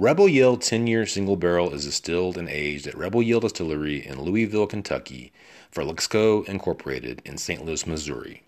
[0.00, 4.22] Rebel Yell 10 year single barrel is distilled and aged at Rebel Yell Distillery in
[4.22, 5.30] Louisville, Kentucky
[5.70, 7.62] for Luxco Incorporated in St.
[7.62, 8.42] Louis, Missouri.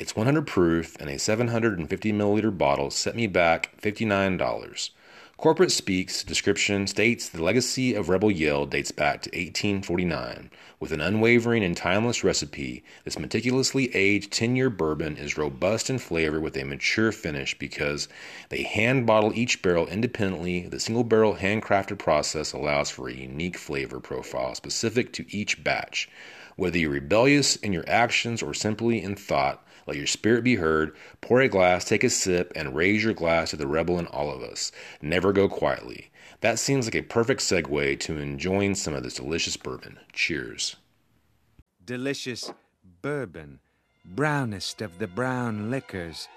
[0.00, 4.90] It's 100 proof and a 750 milliliter bottle set me back $59.
[5.38, 10.50] Corporate Speaks description states the legacy of Rebel Yell dates back to 1849.
[10.80, 16.00] With an unwavering and timeless recipe, this meticulously aged 10 year bourbon is robust in
[16.00, 18.08] flavor with a mature finish because
[18.48, 20.66] they hand bottle each barrel independently.
[20.66, 26.08] The single barrel handcrafted process allows for a unique flavor profile specific to each batch.
[26.58, 30.94] Whether you're rebellious in your actions or simply in thought, let your spirit be heard.
[31.22, 34.30] Pour a glass, take a sip, and raise your glass to the rebel in all
[34.30, 34.72] of us.
[35.00, 36.10] Never go quietly.
[36.42, 39.98] That seems like a perfect segue to enjoying some of this delicious bourbon.
[40.12, 40.76] Cheers.
[41.84, 42.52] delicious
[43.02, 43.60] bourbon,
[44.04, 46.28] brownest of the brown liquors.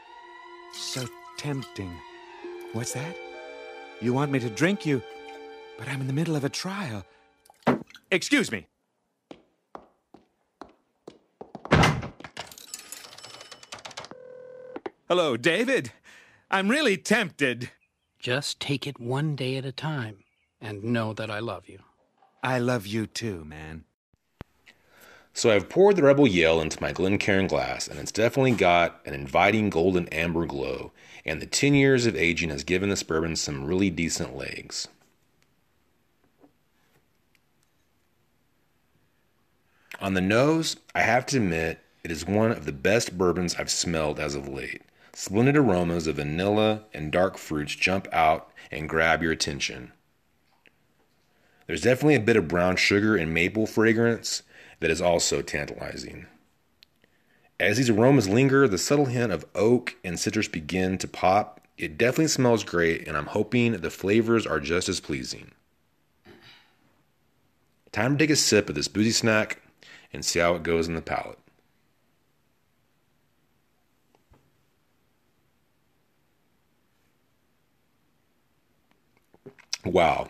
[0.73, 1.05] So
[1.37, 1.93] tempting.
[2.73, 3.15] What's that?
[4.01, 5.01] You want me to drink you,
[5.77, 7.05] but I'm in the middle of a trial.
[8.11, 8.67] Excuse me.
[15.11, 15.91] Hello, David.
[16.49, 17.69] I'm really tempted.
[18.17, 20.23] Just take it one day at a time
[20.61, 21.79] and know that I love you.
[22.41, 23.83] I love you too, man.
[25.33, 29.13] So I've poured the Rebel Yell into my Glencairn glass, and it's definitely got an
[29.13, 30.93] inviting golden amber glow,
[31.25, 34.87] and the 10 years of aging has given this bourbon some really decent legs.
[39.99, 43.69] On the nose, I have to admit, it is one of the best bourbons I've
[43.69, 44.83] smelled as of late.
[45.13, 49.91] Splendid aromas of vanilla and dark fruits jump out and grab your attention.
[51.67, 54.43] There's definitely a bit of brown sugar and maple fragrance
[54.79, 56.27] that is also tantalizing.
[57.59, 61.61] As these aromas linger, the subtle hint of oak and citrus begin to pop.
[61.77, 65.51] It definitely smells great, and I'm hoping the flavors are just as pleasing.
[67.91, 69.61] Time to take a sip of this boozy snack
[70.11, 71.37] and see how it goes in the palate.
[79.83, 80.29] Wow.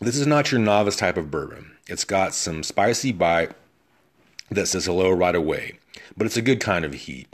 [0.00, 1.72] This is not your novice type of bourbon.
[1.86, 3.52] It's got some spicy bite
[4.50, 5.78] that says hello right away,
[6.16, 7.28] but it's a good kind of heat.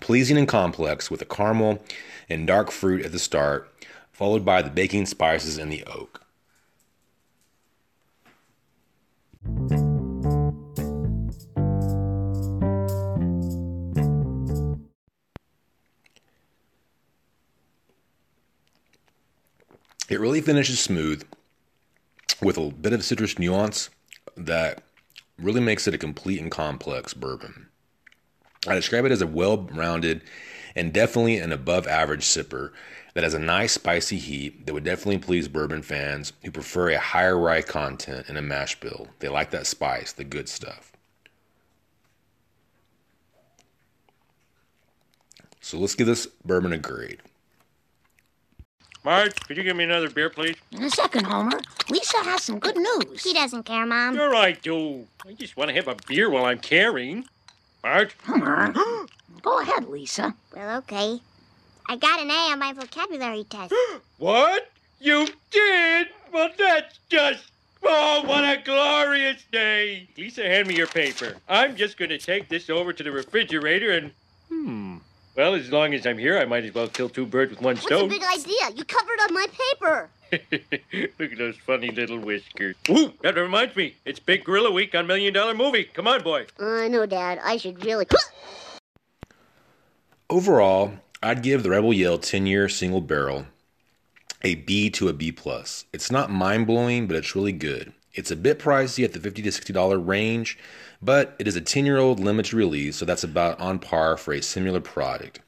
[0.00, 1.82] Pleasing and complex with a caramel
[2.28, 3.68] and dark fruit at the start,
[4.12, 6.24] followed by the baking spices and the oak.
[20.10, 21.22] It really finishes smooth
[22.42, 23.90] with a bit of citrus nuance
[24.36, 24.82] that
[25.38, 27.68] really makes it a complete and complex bourbon.
[28.66, 30.22] I describe it as a well rounded
[30.74, 32.72] and definitely an above average sipper
[33.14, 36.98] that has a nice spicy heat that would definitely please bourbon fans who prefer a
[36.98, 39.06] higher rye content in a mash bill.
[39.20, 40.90] They like that spice, the good stuff.
[45.60, 47.20] So let's give this bourbon a grade.
[49.02, 50.56] Marge, could you give me another beer, please?
[50.72, 51.58] In a second, Homer.
[51.88, 53.22] Lisa has some good news.
[53.24, 54.14] He doesn't care, Mom.
[54.14, 55.06] Sure I do.
[55.26, 57.24] I just want to have a beer while I'm carrying.
[57.82, 58.14] Marge?
[58.26, 58.74] Homer.
[59.42, 60.34] Go ahead, Lisa.
[60.54, 61.18] Well, okay.
[61.88, 63.74] I got an A on my vocabulary test.
[64.18, 64.70] What?
[65.00, 66.08] You did?
[66.30, 67.44] Well, that's just.
[67.82, 70.06] Oh, what a glorious day!
[70.18, 71.36] Lisa, hand me your paper.
[71.48, 74.10] I'm just going to take this over to the refrigerator and.
[74.50, 74.98] Hmm.
[75.36, 77.74] Well, as long as I'm here, I might as well kill two birds with one
[77.76, 78.08] What's stone.
[78.08, 78.76] the big idea?
[78.76, 80.10] You covered up my paper.
[81.18, 82.76] Look at those funny little whiskers.
[82.88, 83.96] Ooh, that reminds me.
[84.04, 85.84] It's Big Gorilla Week on Million Dollar Movie.
[85.84, 86.46] Come on, boy.
[86.58, 87.40] I know, Dad.
[87.42, 88.06] I should really.
[90.30, 90.92] Overall,
[91.22, 93.46] I'd give the Rebel Yell 10 year single barrel
[94.42, 95.84] a B to a B plus.
[95.92, 97.92] It's not mind blowing, but it's really good.
[98.12, 100.58] It's a bit pricey at the 50 to $60 range,
[101.00, 104.32] but it is a 10 year old limited release, so that's about on par for
[104.32, 105.40] a similar product.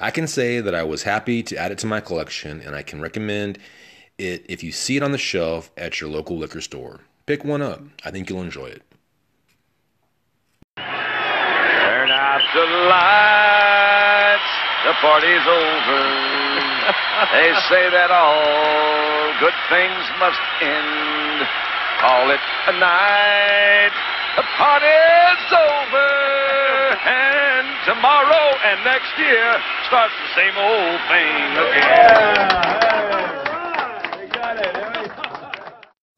[0.00, 2.82] I can say that I was happy to add it to my collection, and I
[2.82, 3.58] can recommend
[4.18, 7.00] it if you see it on the shelf at your local liquor store.
[7.26, 7.82] Pick one up.
[8.04, 8.82] I think you'll enjoy it.
[10.76, 14.50] Turn out the lights,
[14.86, 16.02] the party's over.
[17.32, 21.67] they say that all good things must end.
[22.00, 23.90] Call it a night,
[24.36, 26.06] the party's over.
[27.04, 32.68] And tomorrow and next year starts the same old thing again.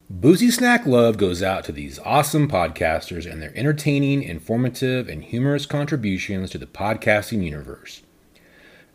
[0.07, 5.65] Boozy Snack Love goes out to these awesome podcasters and their entertaining, informative, and humorous
[5.65, 8.03] contributions to the podcasting universe.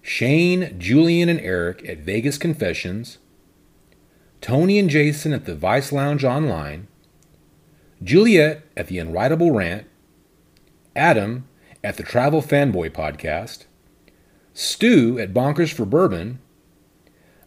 [0.03, 3.19] Shane, Julian, and Eric at Vegas Confessions,
[4.41, 6.89] Tony and Jason at the Vice Lounge Online,
[8.03, 9.87] Juliet at the Unwritable Rant,
[10.95, 11.49] Adam
[11.83, 13.65] at the Travel Fanboy Podcast,
[14.53, 16.41] Stu at Bonkers for Bourbon,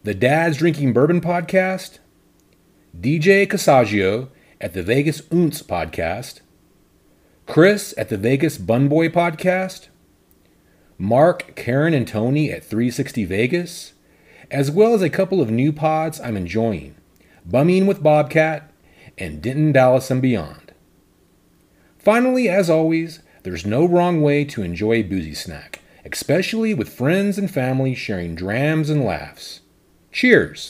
[0.03, 1.99] the Dads Drinking Bourbon Podcast,
[2.99, 6.41] DJ Cassaggio at the Vegas Ounce Podcast,
[7.45, 9.87] Chris at the Vegas Bun Boy Podcast,
[10.97, 13.93] Mark, Karen, and Tony at 360 Vegas,
[14.51, 16.95] as well as a couple of new pods I'm enjoying
[17.45, 18.71] Bumming with Bobcat
[19.17, 20.73] and Denton, Dallas, and Beyond.
[21.97, 27.37] Finally, as always, there's no wrong way to enjoy a boozy snack, especially with friends
[27.37, 29.61] and family sharing drams and laughs.
[30.11, 30.67] Cheers!